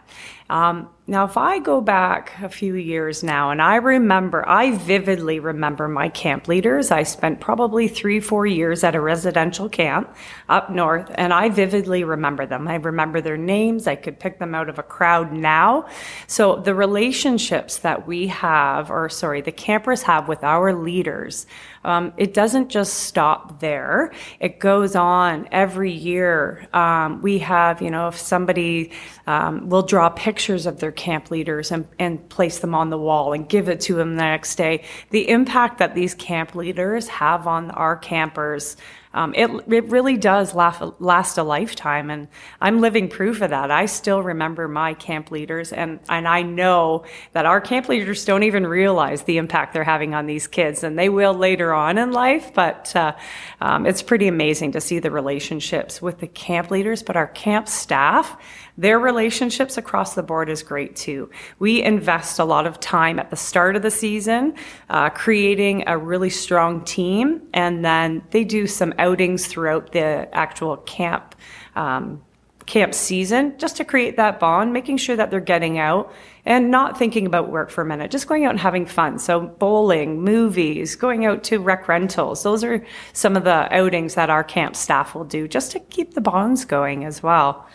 Um, 0.48 0.88
now, 1.08 1.24
if 1.24 1.36
I 1.36 1.60
go 1.60 1.80
back 1.80 2.32
a 2.42 2.48
few 2.48 2.74
years 2.74 3.22
now 3.22 3.52
and 3.52 3.62
I 3.62 3.76
remember, 3.76 4.46
I 4.48 4.72
vividly 4.72 5.38
remember 5.38 5.86
my 5.86 6.08
camp 6.08 6.48
leaders. 6.48 6.90
I 6.90 7.04
spent 7.04 7.40
probably 7.40 7.86
three, 7.86 8.18
four 8.18 8.44
years 8.44 8.82
at 8.82 8.96
a 8.96 9.00
residential 9.00 9.68
camp 9.68 10.12
up 10.48 10.68
north, 10.68 11.08
and 11.14 11.32
I 11.32 11.48
vividly 11.48 12.02
remember 12.02 12.44
them. 12.44 12.66
I 12.66 12.74
remember 12.74 13.20
their 13.20 13.36
names. 13.36 13.86
I 13.86 13.94
could 13.94 14.18
pick 14.18 14.40
them 14.40 14.52
out 14.52 14.68
of 14.68 14.80
a 14.80 14.82
crowd 14.82 15.32
now. 15.32 15.86
So 16.26 16.56
the 16.56 16.74
relationships 16.74 17.78
that 17.78 18.08
we 18.08 18.26
have, 18.26 18.90
or 18.90 19.08
sorry, 19.08 19.42
the 19.42 19.52
campers 19.52 20.02
have 20.02 20.26
with 20.26 20.42
our 20.42 20.74
leaders, 20.74 21.46
um, 21.84 22.14
it 22.16 22.34
doesn't 22.34 22.68
just 22.68 22.94
stop 22.94 23.60
there. 23.60 24.12
It 24.40 24.58
goes 24.58 24.96
on 24.96 25.48
every 25.52 25.92
year. 25.92 26.66
Um, 26.72 27.22
we 27.22 27.38
have, 27.38 27.80
you 27.80 27.92
know, 27.92 28.08
if 28.08 28.18
somebody 28.18 28.90
um, 29.28 29.68
will 29.68 29.82
draw 29.82 30.08
pictures 30.08 30.66
of 30.66 30.80
their 30.80 30.90
camp 30.96 31.30
leaders 31.30 31.70
and, 31.70 31.86
and 31.98 32.28
place 32.28 32.58
them 32.58 32.74
on 32.74 32.90
the 32.90 32.98
wall 32.98 33.32
and 33.32 33.48
give 33.48 33.68
it 33.68 33.80
to 33.82 33.94
them 33.94 34.16
the 34.16 34.22
next 34.22 34.56
day. 34.56 34.84
The 35.10 35.28
impact 35.28 35.78
that 35.78 35.94
these 35.94 36.14
camp 36.14 36.54
leaders 36.54 37.08
have 37.08 37.46
on 37.46 37.70
our 37.72 37.96
campers 37.96 38.76
um, 39.16 39.34
it, 39.34 39.50
it 39.68 39.86
really 39.86 40.18
does 40.18 40.54
last, 40.54 40.82
last 41.00 41.38
a 41.38 41.42
lifetime. 41.42 42.10
And 42.10 42.28
I'm 42.60 42.82
living 42.82 43.08
proof 43.08 43.40
of 43.40 43.48
that. 43.48 43.70
I 43.70 43.86
still 43.86 44.22
remember 44.22 44.68
my 44.68 44.92
camp 44.92 45.30
leaders, 45.30 45.72
and, 45.72 46.00
and 46.10 46.28
I 46.28 46.42
know 46.42 47.06
that 47.32 47.46
our 47.46 47.62
camp 47.62 47.88
leaders 47.88 48.26
don't 48.26 48.42
even 48.42 48.66
realize 48.66 49.22
the 49.22 49.38
impact 49.38 49.72
they're 49.72 49.84
having 49.84 50.14
on 50.14 50.26
these 50.26 50.46
kids, 50.46 50.84
and 50.84 50.98
they 50.98 51.08
will 51.08 51.32
later 51.32 51.72
on 51.72 51.96
in 51.96 52.12
life. 52.12 52.52
But 52.52 52.94
uh, 52.94 53.14
um, 53.62 53.86
it's 53.86 54.02
pretty 54.02 54.28
amazing 54.28 54.72
to 54.72 54.82
see 54.82 54.98
the 54.98 55.10
relationships 55.10 56.02
with 56.02 56.18
the 56.18 56.26
camp 56.26 56.70
leaders, 56.70 57.02
but 57.02 57.16
our 57.16 57.28
camp 57.28 57.68
staff 57.68 58.36
their 58.78 58.98
relationships 58.98 59.78
across 59.78 60.14
the 60.14 60.22
board 60.22 60.50
is 60.50 60.62
great 60.62 60.96
too. 60.96 61.30
We 61.58 61.82
invest 61.82 62.38
a 62.38 62.44
lot 62.44 62.66
of 62.66 62.78
time 62.78 63.18
at 63.18 63.30
the 63.30 63.36
start 63.36 63.74
of 63.74 63.82
the 63.82 63.90
season, 63.90 64.54
uh, 64.90 65.08
creating 65.10 65.84
a 65.86 65.96
really 65.96 66.28
strong 66.28 66.84
team, 66.84 67.40
and 67.54 67.84
then 67.84 68.22
they 68.30 68.44
do 68.44 68.66
some 68.66 68.92
outings 69.06 69.46
throughout 69.46 69.92
the 69.92 70.28
actual 70.34 70.76
camp. 70.78 71.34
Um, 71.74 72.22
camp 72.66 72.92
season 72.94 73.56
just 73.58 73.76
to 73.76 73.84
create 73.84 74.16
that 74.16 74.40
bond, 74.40 74.72
making 74.72 74.96
sure 74.96 75.16
that 75.16 75.30
they're 75.30 75.40
getting 75.40 75.78
out 75.78 76.12
and 76.44 76.70
not 76.70 76.98
thinking 76.98 77.24
about 77.26 77.50
work 77.50 77.70
for 77.70 77.82
a 77.82 77.86
minute, 77.86 78.10
just 78.10 78.26
going 78.26 78.44
out 78.44 78.50
and 78.50 78.60
having 78.60 78.84
fun. 78.84 79.18
So 79.18 79.40
bowling, 79.40 80.22
movies, 80.22 80.96
going 80.96 81.24
out 81.26 81.44
to 81.44 81.58
rec 81.58 81.88
rentals. 81.88 82.42
Those 82.42 82.64
are 82.64 82.84
some 83.12 83.36
of 83.36 83.44
the 83.44 83.72
outings 83.74 84.14
that 84.14 84.30
our 84.30 84.44
camp 84.44 84.76
staff 84.76 85.14
will 85.14 85.24
do 85.24 85.48
just 85.48 85.72
to 85.72 85.80
keep 85.80 86.14
the 86.14 86.20
bonds 86.20 86.64
going 86.64 87.04
as 87.04 87.22
well. 87.22 87.66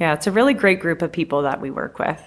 Yeah, 0.00 0.14
it's 0.14 0.26
a 0.26 0.32
really 0.32 0.54
great 0.54 0.80
group 0.80 1.02
of 1.02 1.12
people 1.12 1.42
that 1.42 1.60
we 1.60 1.70
work 1.70 1.98
with. 1.98 2.22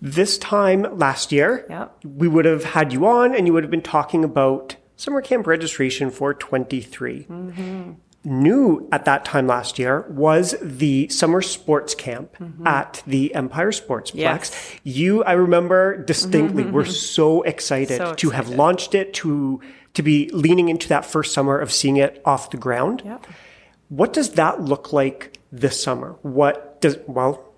This 0.00 0.38
time 0.38 0.86
last 0.98 1.32
year, 1.32 1.66
yep. 1.68 1.96
we 2.04 2.28
would 2.28 2.44
have 2.44 2.64
had 2.64 2.92
you 2.92 3.06
on 3.06 3.34
and 3.34 3.46
you 3.46 3.52
would 3.52 3.64
have 3.64 3.70
been 3.70 3.82
talking 3.82 4.24
about 4.24 4.76
summer 4.96 5.20
camp 5.20 5.46
registration 5.46 6.10
for 6.10 6.34
23. 6.34 7.24
Mm-hmm. 7.24 7.92
New 8.24 8.88
at 8.90 9.04
that 9.04 9.24
time 9.24 9.46
last 9.46 9.78
year 9.78 10.04
was 10.08 10.56
the 10.60 11.08
summer 11.10 11.40
sports 11.40 11.94
camp 11.94 12.36
mm-hmm. 12.38 12.66
at 12.66 13.00
the 13.06 13.32
Empire 13.36 13.70
Sportsplex. 13.70 14.14
Yes. 14.14 14.74
You, 14.82 15.22
I 15.22 15.32
remember 15.32 16.02
distinctly, 16.02 16.64
mm-hmm. 16.64 16.72
were 16.72 16.84
so 16.84 17.42
excited, 17.42 17.98
so 17.98 18.14
to 18.14 18.30
have 18.30 18.48
launched 18.48 18.96
it, 18.96 19.14
to 19.14 19.60
to 19.94 20.02
be 20.02 20.28
leaning 20.30 20.68
into 20.68 20.88
that 20.88 21.06
first 21.06 21.32
summer 21.32 21.58
of 21.58 21.72
seeing 21.72 21.96
it 21.96 22.20
off 22.24 22.50
the 22.50 22.58
ground. 22.58 23.02
Yep. 23.04 23.26
What 23.88 24.12
does 24.12 24.32
that 24.32 24.60
look 24.60 24.92
like 24.92 25.38
this 25.50 25.82
summer? 25.82 26.16
What 26.20 26.80
does, 26.82 26.98
well, 27.06 27.54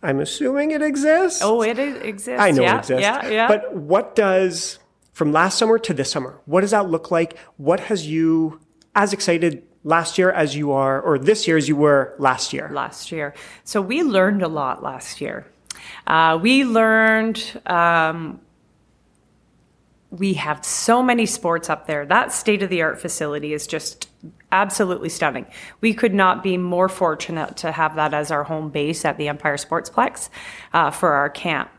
I'm 0.00 0.20
assuming 0.20 0.70
it 0.70 0.80
exists. 0.80 1.40
Oh, 1.42 1.62
it 1.62 1.78
exists. 1.78 2.40
I 2.40 2.52
know 2.52 2.62
yeah, 2.62 2.76
it 2.76 2.78
exists. 2.78 3.02
Yeah, 3.02 3.28
yeah. 3.28 3.48
But 3.48 3.74
what 3.74 4.14
does, 4.14 4.78
from 5.12 5.32
last 5.32 5.58
summer 5.58 5.78
to 5.78 5.94
this 5.94 6.10
summer, 6.10 6.40
what 6.46 6.62
does 6.62 6.70
that 6.70 6.88
look 6.88 7.10
like? 7.10 7.38
What 7.56 7.80
has 7.80 8.06
you 8.06 8.60
as 8.94 9.12
excited 9.12 9.62
last 9.84 10.18
year 10.18 10.30
as 10.30 10.56
you 10.56 10.72
are, 10.72 11.00
or 11.00 11.18
this 11.18 11.46
year 11.46 11.56
as 11.56 11.68
you 11.68 11.76
were 11.76 12.14
last 12.18 12.52
year? 12.52 12.70
Last 12.72 13.12
year. 13.12 13.34
So 13.64 13.80
we 13.82 14.02
learned 14.02 14.42
a 14.42 14.48
lot 14.48 14.82
last 14.82 15.20
year. 15.20 15.46
Uh, 16.06 16.38
we 16.40 16.64
learned 16.64 17.60
um, 17.66 18.40
we 20.12 20.34
have 20.34 20.62
so 20.62 21.02
many 21.02 21.24
sports 21.24 21.70
up 21.70 21.86
there. 21.86 22.04
That 22.04 22.32
state 22.32 22.62
of 22.62 22.68
the 22.68 22.82
art 22.82 23.00
facility 23.00 23.54
is 23.54 23.66
just 23.66 24.10
absolutely 24.52 25.08
stunning. 25.08 25.46
We 25.80 25.94
could 25.94 26.12
not 26.12 26.42
be 26.42 26.58
more 26.58 26.90
fortunate 26.90 27.56
to 27.58 27.72
have 27.72 27.96
that 27.96 28.12
as 28.12 28.30
our 28.30 28.44
home 28.44 28.68
base 28.68 29.06
at 29.06 29.16
the 29.16 29.28
Empire 29.28 29.56
Sportsplex 29.56 30.28
uh, 30.74 30.90
for 30.90 31.12
our 31.12 31.30
camp. 31.30 31.70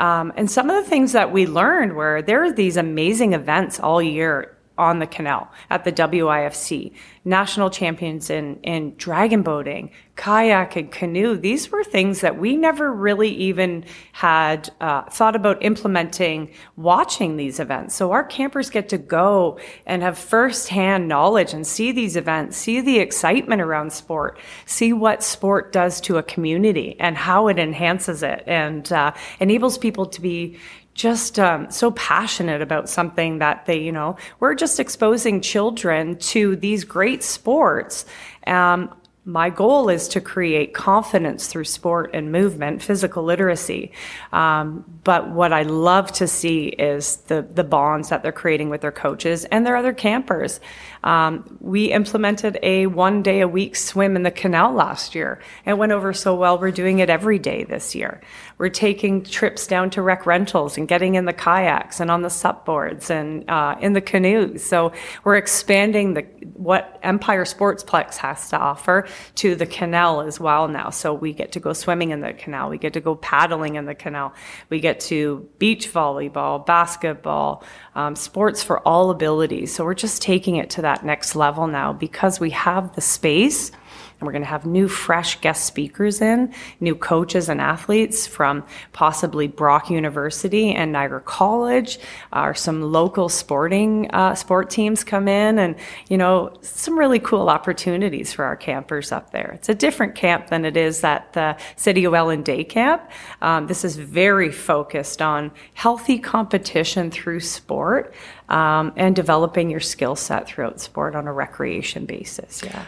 Um, 0.00 0.32
and 0.34 0.50
some 0.50 0.70
of 0.70 0.82
the 0.82 0.88
things 0.88 1.12
that 1.12 1.30
we 1.30 1.46
learned 1.46 1.92
were 1.92 2.22
there 2.22 2.42
are 2.42 2.50
these 2.52 2.78
amazing 2.78 3.34
events 3.34 3.78
all 3.78 4.00
year 4.00 4.56
on 4.80 4.98
the 4.98 5.06
canal 5.06 5.52
at 5.68 5.84
the 5.84 5.92
WIFC, 5.92 6.92
national 7.24 7.68
champions 7.68 8.30
in, 8.30 8.58
in 8.62 8.94
dragon 8.96 9.42
boating, 9.42 9.90
kayak, 10.16 10.74
and 10.74 10.90
canoe. 10.90 11.36
These 11.36 11.70
were 11.70 11.84
things 11.84 12.22
that 12.22 12.38
we 12.38 12.56
never 12.56 12.92
really 12.92 13.28
even 13.28 13.84
had 14.12 14.70
uh, 14.80 15.02
thought 15.02 15.36
about 15.36 15.62
implementing 15.62 16.50
watching 16.76 17.36
these 17.36 17.60
events. 17.60 17.94
So 17.94 18.12
our 18.12 18.24
campers 18.24 18.70
get 18.70 18.88
to 18.88 18.98
go 18.98 19.58
and 19.84 20.02
have 20.02 20.16
firsthand 20.18 21.08
knowledge 21.08 21.52
and 21.52 21.66
see 21.66 21.92
these 21.92 22.16
events, 22.16 22.56
see 22.56 22.80
the 22.80 22.98
excitement 22.98 23.60
around 23.60 23.92
sport, 23.92 24.38
see 24.64 24.92
what 24.94 25.22
sport 25.22 25.72
does 25.72 26.00
to 26.02 26.16
a 26.16 26.22
community 26.22 26.96
and 26.98 27.18
how 27.18 27.48
it 27.48 27.58
enhances 27.58 28.22
it 28.22 28.42
and 28.46 28.90
uh, 28.92 29.12
enables 29.40 29.76
people 29.76 30.06
to 30.06 30.20
be 30.22 30.58
just 31.00 31.38
um, 31.38 31.70
so 31.70 31.90
passionate 31.92 32.60
about 32.60 32.88
something 32.88 33.38
that 33.38 33.64
they, 33.64 33.78
you 33.78 33.92
know, 33.92 34.16
we're 34.38 34.54
just 34.54 34.78
exposing 34.78 35.40
children 35.40 36.16
to 36.16 36.56
these 36.56 36.84
great 36.84 37.22
sports. 37.22 38.04
Um, 38.46 38.94
my 39.30 39.48
goal 39.48 39.88
is 39.88 40.08
to 40.08 40.20
create 40.20 40.74
confidence 40.74 41.46
through 41.46 41.64
sport 41.64 42.10
and 42.12 42.32
movement, 42.32 42.82
physical 42.82 43.22
literacy. 43.22 43.92
Um, 44.32 44.84
but 45.04 45.30
what 45.30 45.52
I 45.52 45.62
love 45.62 46.10
to 46.12 46.26
see 46.26 46.66
is 46.66 47.16
the 47.28 47.42
the 47.42 47.64
bonds 47.64 48.08
that 48.08 48.22
they're 48.22 48.32
creating 48.32 48.70
with 48.70 48.80
their 48.80 48.92
coaches 48.92 49.44
and 49.46 49.64
their 49.64 49.76
other 49.76 49.92
campers. 49.92 50.60
Um, 51.04 51.58
we 51.60 51.92
implemented 51.92 52.58
a 52.62 52.86
one 52.86 53.22
day 53.22 53.40
a 53.40 53.48
week 53.48 53.76
swim 53.76 54.16
in 54.16 54.22
the 54.24 54.30
canal 54.30 54.72
last 54.72 55.14
year. 55.14 55.40
It 55.64 55.74
went 55.74 55.92
over 55.92 56.12
so 56.12 56.34
well. 56.34 56.58
We're 56.58 56.70
doing 56.72 56.98
it 56.98 57.08
every 57.08 57.38
day 57.38 57.64
this 57.64 57.94
year. 57.94 58.20
We're 58.58 58.68
taking 58.68 59.22
trips 59.22 59.66
down 59.66 59.90
to 59.90 60.02
rec 60.02 60.26
rentals 60.26 60.76
and 60.76 60.86
getting 60.86 61.14
in 61.14 61.24
the 61.24 61.32
kayaks 61.32 62.00
and 62.00 62.10
on 62.10 62.22
the 62.22 62.28
sup 62.28 62.66
boards 62.66 63.10
and 63.10 63.48
uh, 63.48 63.76
in 63.80 63.94
the 63.94 64.00
canoes. 64.00 64.62
So 64.64 64.92
we're 65.24 65.36
expanding 65.36 66.14
the 66.14 66.22
what 66.54 66.98
Empire 67.02 67.44
Sportsplex 67.44 68.16
has 68.16 68.50
to 68.50 68.58
offer 68.58 69.06
to 69.36 69.54
the 69.54 69.66
canal 69.66 70.20
as 70.20 70.40
well 70.40 70.68
now. 70.68 70.90
So 70.90 71.14
we 71.14 71.32
get 71.32 71.52
to 71.52 71.60
go 71.60 71.72
swimming 71.72 72.10
in 72.10 72.20
the 72.20 72.32
canal. 72.32 72.70
We 72.70 72.78
get 72.78 72.92
to 72.94 73.00
go 73.00 73.14
paddling 73.16 73.76
in 73.76 73.86
the 73.86 73.94
canal. 73.94 74.34
We 74.68 74.80
get 74.80 75.00
to 75.00 75.48
beach 75.58 75.92
volleyball, 75.92 76.64
basketball, 76.64 77.64
um, 77.94 78.16
sports 78.16 78.62
for 78.62 78.80
all 78.80 79.10
abilities. 79.10 79.74
So 79.74 79.84
we're 79.84 79.94
just 79.94 80.22
taking 80.22 80.56
it 80.56 80.70
to 80.70 80.82
that 80.82 81.04
next 81.04 81.36
level 81.36 81.66
now 81.66 81.92
because 81.92 82.40
we 82.40 82.50
have 82.50 82.94
the 82.94 83.00
space 83.00 83.72
and 84.20 84.26
we're 84.26 84.32
going 84.32 84.42
to 84.42 84.48
have 84.48 84.66
new, 84.66 84.86
fresh 84.86 85.40
guest 85.40 85.64
speakers 85.64 86.20
in, 86.20 86.52
new 86.78 86.94
coaches 86.94 87.48
and 87.48 87.60
athletes 87.60 88.26
from 88.26 88.62
possibly 88.92 89.48
Brock 89.48 89.88
University 89.88 90.72
and 90.72 90.92
Niagara 90.92 91.22
College, 91.22 91.98
or 92.32 92.54
some 92.54 92.82
local 92.82 93.30
sporting 93.30 94.10
uh, 94.10 94.34
sport 94.34 94.68
teams 94.68 95.02
come 95.04 95.26
in, 95.26 95.58
and 95.58 95.74
you 96.08 96.18
know 96.18 96.52
some 96.60 96.98
really 96.98 97.18
cool 97.18 97.48
opportunities 97.48 98.32
for 98.32 98.44
our 98.44 98.56
campers 98.56 99.10
up 99.10 99.32
there. 99.32 99.52
It's 99.54 99.70
a 99.70 99.74
different 99.74 100.14
camp 100.14 100.48
than 100.48 100.66
it 100.66 100.76
is 100.76 101.02
at 101.02 101.32
the 101.32 101.56
City 101.76 102.04
of 102.04 102.12
Welland 102.12 102.44
Day 102.44 102.62
Camp. 102.62 103.02
Um, 103.40 103.66
this 103.68 103.84
is 103.84 103.96
very 103.96 104.52
focused 104.52 105.22
on 105.22 105.50
healthy 105.72 106.18
competition 106.18 107.10
through 107.10 107.40
sport 107.40 108.14
um, 108.50 108.92
and 108.96 109.16
developing 109.16 109.70
your 109.70 109.80
skill 109.80 110.16
set 110.16 110.46
throughout 110.46 110.80
sport 110.80 111.14
on 111.14 111.26
a 111.26 111.32
recreation 111.32 112.04
basis. 112.04 112.62
Yeah. 112.62 112.84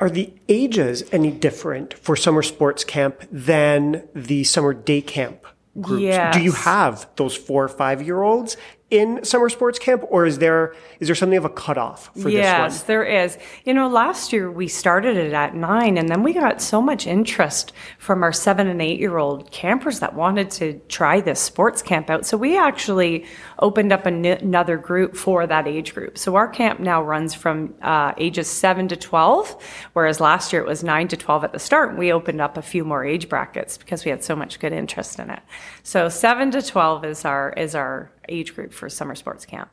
Are 0.00 0.10
the 0.10 0.32
ages 0.48 1.04
any 1.12 1.30
different 1.30 1.94
for 1.94 2.16
summer 2.16 2.42
sports 2.42 2.84
camp 2.84 3.22
than 3.30 4.08
the 4.14 4.44
summer 4.44 4.74
day 4.74 5.00
camp 5.00 5.46
groups? 5.80 6.02
Yes. 6.02 6.34
Do 6.34 6.42
you 6.42 6.52
have 6.52 7.08
those 7.16 7.36
four 7.36 7.64
or 7.64 7.68
five 7.68 8.02
year 8.02 8.22
olds 8.22 8.56
in 8.94 9.24
summer 9.24 9.48
sports 9.48 9.78
camp, 9.78 10.04
or 10.08 10.24
is 10.24 10.38
there 10.38 10.74
is 11.00 11.08
there 11.08 11.16
something 11.16 11.36
of 11.36 11.44
a 11.44 11.50
cutoff 11.50 12.10
for 12.14 12.28
yes, 12.28 12.44
this 12.44 12.52
one? 12.52 12.70
Yes, 12.70 12.82
there 12.84 13.04
is. 13.04 13.38
You 13.64 13.74
know, 13.74 13.88
last 13.88 14.32
year 14.32 14.50
we 14.50 14.68
started 14.68 15.16
it 15.16 15.32
at 15.32 15.54
nine, 15.54 15.98
and 15.98 16.08
then 16.08 16.22
we 16.22 16.32
got 16.32 16.62
so 16.62 16.80
much 16.80 17.06
interest 17.06 17.72
from 17.98 18.22
our 18.22 18.32
seven 18.32 18.68
and 18.68 18.80
eight 18.80 19.00
year 19.00 19.18
old 19.18 19.50
campers 19.50 19.98
that 19.98 20.14
wanted 20.14 20.50
to 20.52 20.78
try 20.88 21.20
this 21.20 21.40
sports 21.40 21.82
camp 21.82 22.08
out. 22.08 22.24
So 22.24 22.36
we 22.36 22.56
actually 22.56 23.24
opened 23.58 23.92
up 23.92 24.06
an- 24.06 24.24
another 24.24 24.76
group 24.76 25.16
for 25.16 25.46
that 25.46 25.66
age 25.66 25.92
group. 25.92 26.16
So 26.16 26.36
our 26.36 26.48
camp 26.48 26.78
now 26.78 27.02
runs 27.02 27.34
from 27.34 27.74
uh, 27.82 28.12
ages 28.16 28.48
seven 28.48 28.86
to 28.88 28.96
twelve, 28.96 29.60
whereas 29.94 30.20
last 30.20 30.52
year 30.52 30.62
it 30.62 30.68
was 30.68 30.84
nine 30.84 31.08
to 31.08 31.16
twelve 31.16 31.42
at 31.42 31.52
the 31.52 31.58
start. 31.58 31.98
We 31.98 32.12
opened 32.12 32.40
up 32.40 32.56
a 32.56 32.62
few 32.62 32.84
more 32.84 33.04
age 33.04 33.28
brackets 33.28 33.76
because 33.76 34.04
we 34.04 34.10
had 34.10 34.22
so 34.22 34.36
much 34.36 34.60
good 34.60 34.72
interest 34.72 35.18
in 35.18 35.30
it. 35.30 35.42
So 35.82 36.08
seven 36.08 36.52
to 36.52 36.62
twelve 36.62 37.04
is 37.04 37.24
our 37.24 37.52
is 37.56 37.74
our 37.74 38.10
age 38.28 38.54
group 38.54 38.72
for 38.72 38.88
summer 38.88 39.14
sports 39.14 39.44
camp. 39.44 39.70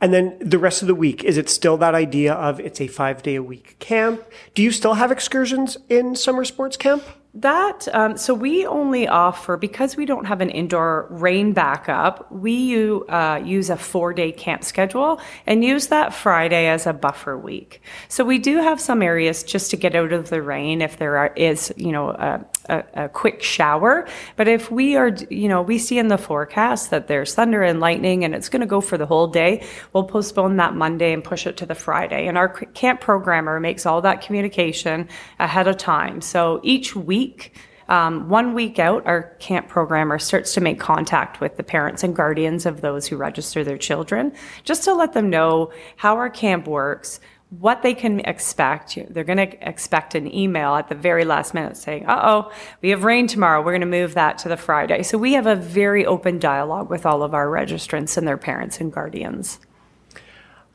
And 0.00 0.12
then 0.12 0.36
the 0.40 0.58
rest 0.58 0.82
of 0.82 0.88
the 0.88 0.94
week, 0.94 1.24
is 1.24 1.36
it 1.36 1.48
still 1.48 1.76
that 1.78 1.94
idea 1.94 2.34
of 2.34 2.60
it's 2.60 2.80
a 2.80 2.88
five 2.88 3.22
day 3.22 3.36
a 3.36 3.42
week 3.42 3.76
camp? 3.78 4.22
Do 4.54 4.62
you 4.62 4.70
still 4.70 4.94
have 4.94 5.10
excursions 5.10 5.78
in 5.88 6.16
summer 6.16 6.44
sports 6.44 6.76
camp? 6.76 7.02
That 7.36 7.88
um, 7.92 8.16
so 8.16 8.32
we 8.32 8.64
only 8.64 9.08
offer 9.08 9.56
because 9.56 9.96
we 9.96 10.06
don't 10.06 10.26
have 10.26 10.40
an 10.40 10.50
indoor 10.50 11.08
rain 11.10 11.52
backup. 11.52 12.30
We 12.30 12.76
uh, 13.08 13.40
use 13.44 13.70
a 13.70 13.76
four-day 13.76 14.30
camp 14.30 14.62
schedule 14.62 15.20
and 15.44 15.64
use 15.64 15.88
that 15.88 16.14
Friday 16.14 16.68
as 16.68 16.86
a 16.86 16.92
buffer 16.92 17.36
week. 17.36 17.82
So 18.06 18.24
we 18.24 18.38
do 18.38 18.58
have 18.58 18.80
some 18.80 19.02
areas 19.02 19.42
just 19.42 19.72
to 19.72 19.76
get 19.76 19.96
out 19.96 20.12
of 20.12 20.30
the 20.30 20.42
rain 20.42 20.80
if 20.80 20.96
there 20.98 21.16
are, 21.16 21.32
is 21.34 21.72
you 21.76 21.90
know 21.90 22.10
a, 22.10 22.44
a, 22.68 22.84
a, 22.94 23.08
quick 23.08 23.42
shower. 23.42 24.06
But 24.36 24.48
if 24.48 24.70
we 24.70 24.96
are, 24.96 25.10
you 25.30 25.48
know, 25.48 25.62
we 25.62 25.78
see 25.78 25.98
in 25.98 26.08
the 26.08 26.18
forecast 26.18 26.90
that 26.90 27.08
there's 27.08 27.34
thunder 27.34 27.62
and 27.62 27.80
lightning 27.80 28.24
and 28.24 28.34
it's 28.34 28.48
going 28.48 28.60
to 28.60 28.66
go 28.66 28.80
for 28.80 28.98
the 28.98 29.06
whole 29.06 29.26
day, 29.26 29.66
we'll 29.92 30.04
postpone 30.04 30.56
that 30.56 30.74
Monday 30.74 31.12
and 31.12 31.22
push 31.22 31.46
it 31.46 31.56
to 31.58 31.66
the 31.66 31.74
Friday. 31.74 32.26
And 32.26 32.38
our 32.38 32.48
camp 32.48 33.00
programmer 33.00 33.60
makes 33.60 33.86
all 33.86 34.02
that 34.02 34.22
communication 34.22 35.08
ahead 35.38 35.68
of 35.68 35.76
time. 35.76 36.20
So 36.20 36.60
each 36.62 36.96
week, 36.96 37.54
um, 37.88 38.28
one 38.28 38.54
week 38.54 38.78
out, 38.78 39.06
our 39.06 39.34
camp 39.40 39.68
programmer 39.68 40.18
starts 40.18 40.54
to 40.54 40.60
make 40.60 40.80
contact 40.80 41.40
with 41.40 41.56
the 41.56 41.62
parents 41.62 42.02
and 42.02 42.16
guardians 42.16 42.64
of 42.64 42.80
those 42.80 43.06
who 43.06 43.16
register 43.16 43.62
their 43.62 43.76
children, 43.76 44.32
just 44.64 44.84
to 44.84 44.94
let 44.94 45.12
them 45.12 45.28
know 45.28 45.70
how 45.96 46.16
our 46.16 46.30
camp 46.30 46.66
works, 46.66 47.20
what 47.50 47.82
they 47.82 47.94
can 47.94 48.20
expect. 48.20 48.98
They're 49.10 49.24
going 49.24 49.38
to 49.38 49.68
expect 49.68 50.14
an 50.14 50.32
email 50.32 50.74
at 50.74 50.88
the 50.88 50.94
very 50.94 51.24
last 51.24 51.54
minute 51.54 51.76
saying, 51.76 52.06
uh 52.06 52.20
oh, 52.22 52.52
we 52.82 52.90
have 52.90 53.04
rain 53.04 53.26
tomorrow. 53.26 53.60
We're 53.60 53.72
going 53.72 53.80
to 53.80 53.86
move 53.86 54.14
that 54.14 54.38
to 54.38 54.48
the 54.48 54.56
Friday. 54.56 55.02
So 55.02 55.18
we 55.18 55.34
have 55.34 55.46
a 55.46 55.54
very 55.54 56.04
open 56.04 56.38
dialogue 56.38 56.90
with 56.90 57.06
all 57.06 57.22
of 57.22 57.34
our 57.34 57.46
registrants 57.46 58.16
and 58.16 58.26
their 58.26 58.36
parents 58.36 58.80
and 58.80 58.92
guardians. 58.92 59.60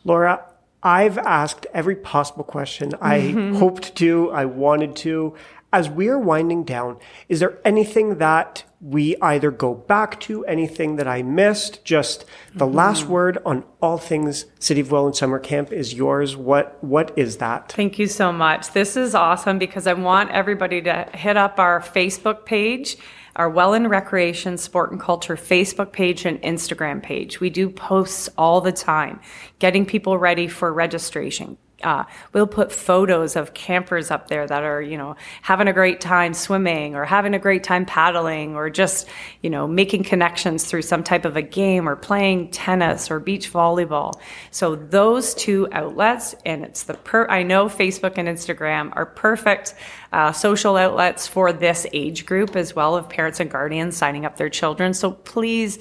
Laura, 0.06 0.46
I've 0.82 1.18
asked 1.18 1.68
every 1.74 1.96
possible 1.96 2.44
question 2.44 2.94
I 3.02 3.20
mm-hmm. 3.20 3.56
hoped 3.56 3.96
to, 3.96 4.32
I 4.32 4.46
wanted 4.46 4.96
to. 4.98 5.36
As 5.72 5.88
we 5.88 6.08
are 6.08 6.18
winding 6.18 6.64
down, 6.64 6.98
is 7.28 7.40
there 7.40 7.60
anything 7.64 8.18
that 8.18 8.64
we 8.82 9.16
either 9.22 9.52
go 9.52 9.76
back 9.76 10.20
to, 10.22 10.44
anything 10.46 10.96
that 10.96 11.08
I 11.08 11.22
missed? 11.22 11.86
Just 11.86 12.26
the 12.56 12.66
mm-hmm. 12.66 12.76
last 12.76 13.06
word 13.06 13.38
on 13.46 13.64
all 13.80 14.00
things 14.00 14.46
City 14.58 14.82
of 14.82 14.92
Welland 14.92 15.16
Summer 15.16 15.38
Camp 15.38 15.72
is 15.72 15.94
yours. 15.94 16.36
What 16.36 16.84
what 16.84 17.12
is 17.16 17.38
that? 17.38 17.72
Thank 17.72 18.00
you 18.00 18.08
so 18.08 18.32
much. 18.32 18.72
This 18.72 18.98
is 18.98 19.14
awesome 19.14 19.60
because 19.60 19.86
I 19.86 19.94
want 19.94 20.32
everybody 20.32 20.82
to 20.84 21.08
hit 21.14 21.38
up 21.38 21.60
our 21.60 21.82
Facebook 21.82 22.46
page 22.46 22.98
our 23.39 23.50
Welland 23.50 23.89
Recreation, 23.89 24.58
Sport 24.58 24.91
and 24.91 25.00
Culture 25.00 25.38
Facebook 25.38 25.93
page 25.93 26.25
and 26.25 26.41
Instagram 26.41 27.01
page. 27.01 27.39
We 27.39 27.50
do 27.50 27.69
posts 27.69 28.27
all 28.38 28.60
the 28.60 28.74
time, 28.74 29.22
getting 29.60 29.86
people 29.86 30.17
ready 30.17 30.50
for 30.50 30.74
registration, 30.74 31.58
uh, 31.84 32.04
we'll 32.34 32.48
put 32.48 32.72
photos 32.72 33.36
of 33.36 33.54
campers 33.54 34.12
up 34.12 34.28
there 34.28 34.46
that 34.46 34.64
are, 34.64 34.82
you 34.82 34.98
know, 34.98 35.16
having 35.42 35.68
a 35.68 35.74
great 35.74 36.02
time 36.02 36.34
swimming 36.34 36.96
or 36.96 37.06
having 37.06 37.34
a 37.34 37.40
great 37.40 37.64
time 37.64 37.86
paddling 37.86 38.56
or 38.56 38.70
just, 38.70 39.08
you 39.42 39.50
know, 39.50 39.68
making 39.68 40.04
connections 40.04 40.66
through 40.66 40.82
some 40.82 41.04
type 41.04 41.26
of 41.26 41.36
a 41.36 41.42
game 41.42 41.88
or 41.88 41.96
playing 41.96 42.50
tennis 42.52 43.10
or 43.12 43.20
beach 43.20 43.52
volleyball. 43.52 44.20
So 44.52 44.76
those 44.76 45.34
two 45.34 45.68
outlets, 45.72 46.36
and 46.46 46.64
it's 46.64 46.84
the 46.84 46.96
per, 46.96 47.28
I 47.28 47.44
know 47.44 47.68
Facebook 47.68 48.14
and 48.18 48.28
Instagram 48.28 48.92
are 48.96 49.06
perfect 49.06 49.76
uh, 50.12 50.32
social 50.32 50.76
outlets 50.76 51.28
for 51.28 51.54
this 51.54 51.86
age 51.94 52.26
group 52.26 52.56
as 52.56 52.76
well 52.76 52.96
of 52.96 53.08
parents 53.10 53.40
and 53.40 53.50
guardians 53.50 53.96
signing 53.96 54.26
up 54.26 54.38
their 54.38 54.50
children. 54.50 54.94
So 54.94 55.12
please 55.12 55.80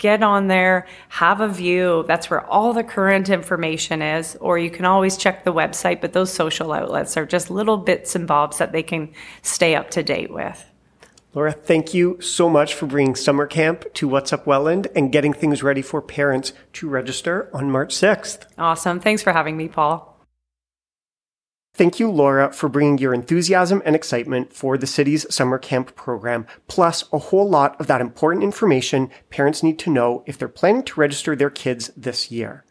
get 0.00 0.24
on 0.24 0.48
there, 0.48 0.88
have 1.10 1.40
a 1.40 1.46
view. 1.46 2.04
That's 2.08 2.28
where 2.28 2.44
all 2.46 2.72
the 2.72 2.82
current 2.82 3.28
information 3.28 4.02
is. 4.02 4.36
Or 4.40 4.58
you 4.58 4.70
can 4.70 4.84
always 4.84 5.16
check 5.16 5.44
the 5.44 5.52
website, 5.52 6.00
but 6.00 6.12
those 6.12 6.32
social 6.32 6.72
outlets 6.72 7.16
are 7.16 7.26
just 7.26 7.50
little 7.50 7.76
bits 7.76 8.16
and 8.16 8.26
bobs 8.26 8.58
that 8.58 8.72
they 8.72 8.82
can 8.82 9.12
stay 9.42 9.76
up 9.76 9.90
to 9.90 10.02
date 10.02 10.32
with. 10.32 10.64
Laura, 11.32 11.52
thank 11.52 11.94
you 11.94 12.20
so 12.20 12.50
much 12.50 12.74
for 12.74 12.86
bringing 12.86 13.14
summer 13.14 13.46
camp 13.46 13.84
to 13.94 14.08
What's 14.08 14.32
Up 14.32 14.48
Welland 14.48 14.88
and 14.96 15.12
getting 15.12 15.32
things 15.32 15.62
ready 15.62 15.82
for 15.82 16.02
parents 16.02 16.52
to 16.72 16.88
register 16.88 17.48
on 17.54 17.70
March 17.70 17.94
6th. 17.94 18.46
Awesome. 18.58 18.98
Thanks 18.98 19.22
for 19.22 19.32
having 19.32 19.56
me, 19.56 19.68
Paul. 19.68 20.09
Thank 21.74 21.98
you, 21.98 22.10
Laura, 22.10 22.52
for 22.52 22.68
bringing 22.68 22.98
your 22.98 23.14
enthusiasm 23.14 23.80
and 23.84 23.96
excitement 23.96 24.52
for 24.52 24.76
the 24.76 24.86
city's 24.86 25.32
summer 25.32 25.56
camp 25.56 25.94
program, 25.94 26.46
plus 26.66 27.04
a 27.12 27.18
whole 27.18 27.48
lot 27.48 27.80
of 27.80 27.86
that 27.86 28.00
important 28.00 28.44
information 28.44 29.08
parents 29.30 29.62
need 29.62 29.78
to 29.78 29.90
know 29.90 30.22
if 30.26 30.36
they're 30.36 30.48
planning 30.48 30.82
to 30.82 31.00
register 31.00 31.34
their 31.34 31.48
kids 31.48 31.90
this 31.96 32.30
year. 32.30 32.64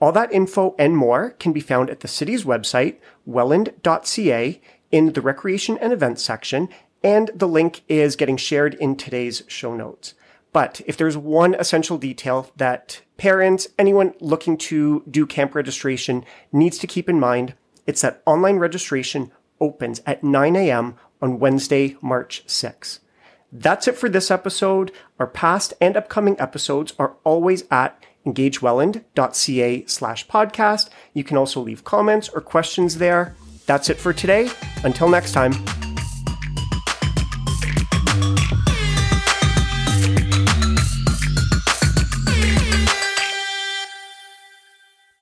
All 0.00 0.12
that 0.12 0.32
info 0.32 0.74
and 0.78 0.96
more 0.96 1.30
can 1.30 1.52
be 1.52 1.60
found 1.60 1.90
at 1.90 2.00
the 2.00 2.08
city's 2.08 2.44
website, 2.44 2.98
welland.ca, 3.24 4.60
in 4.90 5.12
the 5.12 5.20
recreation 5.20 5.78
and 5.78 5.92
events 5.92 6.22
section, 6.22 6.68
and 7.02 7.30
the 7.34 7.48
link 7.48 7.82
is 7.88 8.16
getting 8.16 8.36
shared 8.36 8.74
in 8.74 8.96
today's 8.96 9.42
show 9.46 9.74
notes. 9.74 10.14
But 10.52 10.80
if 10.86 10.96
there's 10.96 11.16
one 11.16 11.54
essential 11.54 11.96
detail 11.96 12.50
that 12.56 13.02
parents, 13.16 13.68
anyone 13.78 14.14
looking 14.20 14.56
to 14.56 15.04
do 15.08 15.26
camp 15.26 15.54
registration 15.54 16.24
needs 16.52 16.78
to 16.78 16.86
keep 16.86 17.08
in 17.08 17.20
mind, 17.20 17.54
it's 17.90 18.02
that 18.02 18.22
online 18.24 18.58
registration 18.58 19.32
opens 19.60 20.00
at 20.06 20.22
9 20.22 20.54
a.m. 20.54 20.94
on 21.20 21.40
Wednesday, 21.40 21.96
March 22.00 22.44
6. 22.46 23.00
That's 23.50 23.88
it 23.88 23.96
for 23.96 24.08
this 24.08 24.30
episode. 24.30 24.92
Our 25.18 25.26
past 25.26 25.74
and 25.80 25.96
upcoming 25.96 26.38
episodes 26.38 26.94
are 27.00 27.16
always 27.24 27.64
at 27.68 28.00
engagewelland.ca 28.24 29.86
slash 29.86 30.28
podcast. 30.28 30.88
You 31.14 31.24
can 31.24 31.36
also 31.36 31.60
leave 31.60 31.82
comments 31.82 32.28
or 32.28 32.40
questions 32.40 32.98
there. 32.98 33.34
That's 33.66 33.90
it 33.90 33.96
for 33.98 34.12
today. 34.12 34.48
Until 34.84 35.08
next 35.08 35.32
time. 35.32 35.89